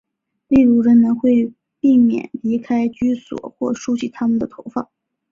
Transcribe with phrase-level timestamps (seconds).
[0.47, 4.89] 例如人们会避免离开居所或梳洗他们的头发。